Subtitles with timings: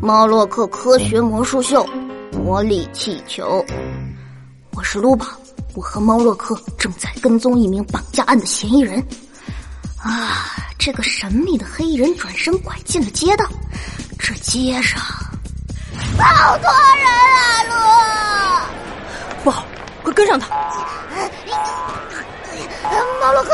[0.00, 1.84] 猫洛克科学魔术秀，
[2.32, 3.64] 魔力气球。
[4.76, 5.26] 我是卢宝，
[5.74, 9.04] 我和猫洛克正在跟踪一名绑架案的嫌疑人。
[9.98, 10.46] 啊，
[10.78, 13.44] 这个神秘的黑衣人转身拐进了街道，
[14.20, 15.02] 这街上
[16.18, 18.68] 好多人啊！
[19.34, 19.64] 路，不好，
[20.04, 20.46] 快跟上他！
[23.20, 23.50] 猫洛克，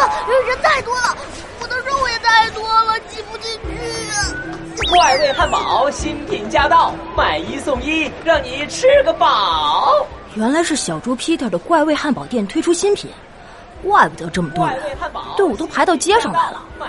[0.46, 1.16] 人太多了，
[1.60, 2.92] 我的肉也太多了！
[4.92, 10.06] 怪味汉堡新品驾到，买一送一，让你吃个饱。
[10.34, 13.10] 原来是小猪 Peter 的怪味汉堡店推出新品，
[13.82, 14.78] 怪不得这么多人，
[15.34, 16.62] 队伍都排到街上来了。
[16.78, 16.86] 哇！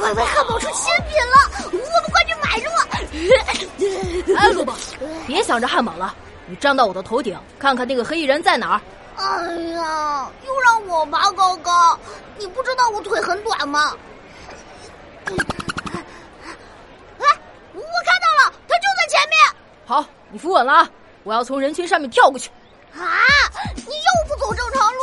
[0.00, 2.60] 怪味汉堡出新品了，我们快去买
[3.10, 4.34] 去！
[4.34, 4.74] 哎，萝卜，
[5.26, 8.80] 别想着汉堡了，你站到我的头顶，看看那个黑衣人在哪儿。
[9.16, 9.24] 哎
[9.72, 11.98] 呀，又让我爬高高，
[12.36, 13.94] 你不知道我腿很短吗？
[15.26, 15.34] 哎，
[17.74, 19.38] 我看到了，他就在前面。
[19.84, 20.90] 好，你扶稳了啊！
[21.24, 22.50] 我要从人群上面跳过去。
[22.94, 23.02] 啊！
[23.74, 25.02] 你又不走正常路。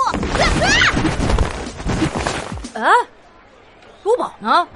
[2.79, 2.91] 啊！
[4.03, 4.67] 卢宝呢？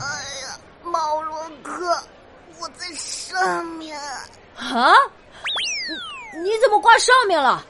[0.00, 0.06] 哎
[0.42, 1.98] 呀，猫洛克，
[2.58, 3.98] 我在上面。
[4.56, 4.92] 啊！
[6.34, 7.64] 你你怎么挂上面了？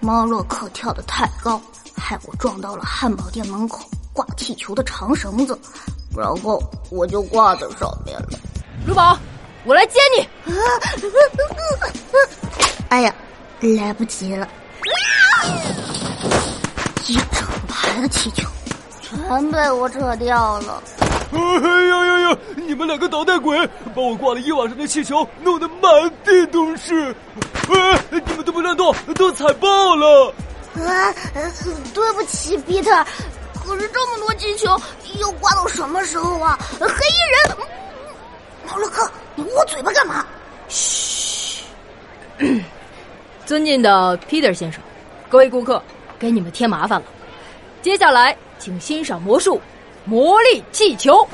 [0.00, 1.60] 猫洛克跳得太高，
[1.96, 3.80] 害我撞到了汉堡店门口
[4.12, 5.58] 挂气球的长绳子，
[6.16, 8.28] 然后我就挂在上面了。
[8.86, 9.16] 卢宝，
[9.64, 10.28] 我来接你。
[12.88, 13.14] 哎呀，
[13.60, 14.46] 来不及了！
[17.06, 18.48] 一整排的气球
[19.00, 20.82] 全被我扯掉了。
[21.32, 22.38] 哎呀呀呀！
[22.56, 25.90] 你们两个捣蛋鬼，把我挂了一晚上的气球弄得满
[26.24, 27.14] 地都是！
[27.70, 30.34] 哎，你们都不乱动，都踩爆了！
[30.76, 31.14] 啊，
[31.94, 32.90] 对不起，皮特。
[33.64, 34.78] 可是这么多气球，
[35.20, 36.58] 要挂到什么时候啊？
[36.78, 37.56] 黑衣人，
[38.66, 40.26] 毛洛克，你捂嘴巴干嘛？
[40.68, 41.62] 嘘。
[43.52, 44.82] 尊敬的 Peter 先生，
[45.28, 45.82] 各位顾客，
[46.18, 47.06] 给你们添麻烦了。
[47.82, 49.60] 接下来，请欣赏魔术——
[50.08, 51.28] 魔力气球。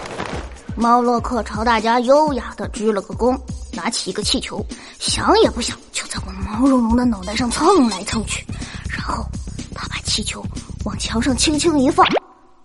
[0.74, 3.38] 猫洛克朝大家优雅的鞠了个躬，
[3.72, 4.60] 拿起一个气球，
[4.98, 8.44] 想也不想就在我毛茸茸的脑袋上蹭来蹭去，
[8.90, 9.24] 然后
[9.72, 10.44] 他把气球
[10.84, 12.04] 往墙上轻轻一放，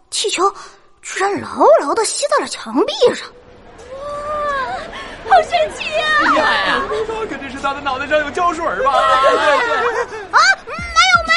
[0.09, 0.51] 气球
[1.03, 3.27] 居然牢牢的吸在了墙壁上。
[3.77, 5.92] 哇好神奇
[7.07, 8.91] 那肯定是他的脑袋上有胶水吧？
[8.91, 11.33] 啊，没有没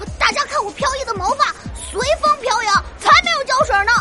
[0.00, 3.92] 有，大家看我飘逸的毛发随风飘扬，才没有胶水呢。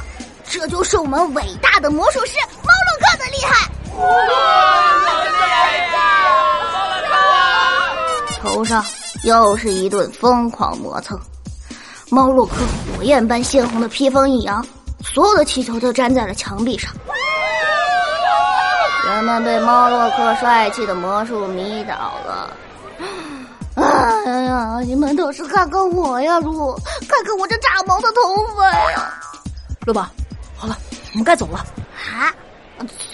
[0.50, 3.70] 这就是我们伟大的魔术师猫洛克的厉害。
[3.98, 4.04] 哇，
[5.24, 5.30] 厉
[7.06, 7.10] 害！
[8.42, 8.84] 头上
[9.24, 11.20] 又是一顿疯狂磨蹭，
[12.10, 12.56] 猫洛克
[12.98, 14.66] 火焰般鲜红的披风一扬，
[15.04, 16.92] 所有的气球都粘在了墙壁上。
[19.16, 22.56] 人们被猫洛克帅气的魔术迷倒了。
[23.76, 26.74] 哎呀，你们倒是看看我呀，鹿，
[27.08, 28.22] 看看我这炸毛的头
[28.56, 29.14] 发呀！
[29.86, 30.06] 鹿宝，
[30.56, 30.78] 好了，
[31.14, 31.66] 我们该走了。
[32.12, 32.32] 啊，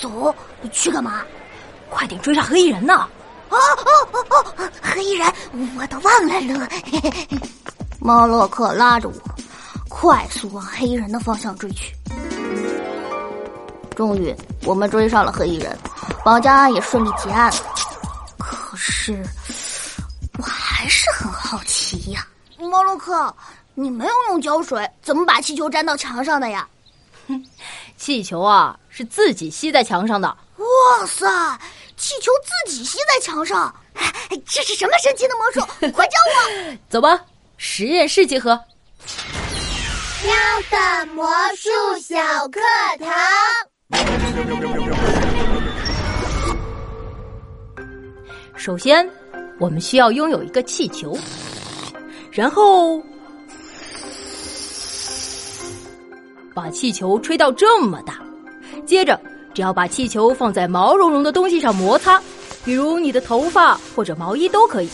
[0.02, 0.36] 走
[0.72, 1.22] 去干嘛？
[1.90, 3.08] 快点追上黑衣人呢！
[3.50, 5.28] 哦哦哦哦，黑衣人，
[5.78, 6.68] 我都忘了了。
[8.00, 9.16] 猫洛克拉着我，
[9.88, 11.96] 快速往黑衣人的方向追去。
[13.96, 15.78] 终于，我们追上了黑衣人，
[16.24, 17.58] 绑架案也顺利结案了。
[18.38, 19.26] 可是，
[20.38, 22.28] 我还是很好奇呀，
[22.60, 23.34] 猫洛克，
[23.74, 26.68] 你没有用胶水，怎么把气球粘到墙上的呀？
[27.28, 27.44] 哼，
[27.98, 30.28] 气球啊，是自己吸在墙上的。
[30.58, 31.26] 哇塞，
[31.96, 33.74] 气球自己吸在墙上，
[34.46, 35.62] 这是什么神奇的魔术？
[35.96, 36.78] 快教我！
[36.90, 37.20] 走吧，
[37.58, 38.60] 实验室集合。
[40.24, 40.34] 喵
[40.70, 41.26] 的魔
[41.56, 41.70] 术
[42.02, 42.16] 小
[42.50, 42.60] 课
[43.00, 43.75] 堂。
[48.56, 49.08] 首先，
[49.60, 51.16] 我们需要拥有一个气球，
[52.32, 53.00] 然后
[56.54, 58.20] 把气球吹到这么大。
[58.86, 59.20] 接着，
[59.54, 62.20] 只要把气球放在毛茸茸的东西上摩擦，
[62.64, 64.90] 比如你的头发或者毛衣都可以。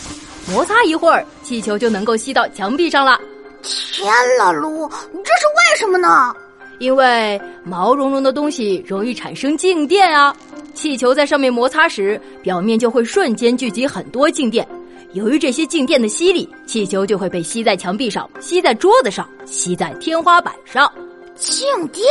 [0.50, 3.18] 摩擦一会儿，气球就能够吸到墙壁上了。
[3.62, 6.34] 天啦，噜，这是为什么呢？
[6.78, 10.34] 因为毛茸茸的东西容易产生静电啊，
[10.74, 14.66] 气球在上面摩擦时，表面就会瞬间聚集很多静电。
[15.12, 20.90] 由于这些静电的吸力，气球就会被吸在墙壁上、吸在桌子上、吸在天花板上。
[21.34, 22.04] 静电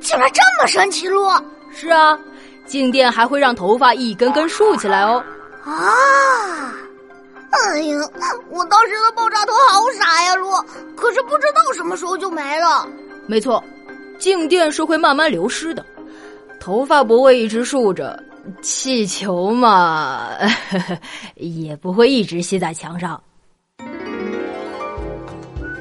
[0.00, 1.28] 竟然这么神奇路？
[1.70, 2.18] 是啊，
[2.64, 5.22] 静电还会让头发一根根竖起来哦。
[5.64, 6.72] 啊！
[7.50, 7.96] 哎呀，
[8.50, 10.50] 我当时的爆炸头好傻呀，路，
[10.94, 12.86] 可是不知道什么时候就没了。
[13.26, 13.62] 没错。
[14.18, 15.84] 静电是会慢慢流失的，
[16.60, 18.22] 头发不会一直竖着，
[18.60, 20.28] 气球嘛，
[21.36, 23.20] 也不会一直吸在墙上。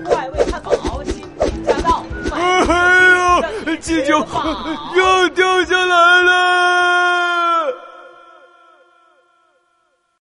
[0.06, 4.14] 快味汉堡新品驾到，哎呦，气球
[4.96, 6.67] 又掉下来了！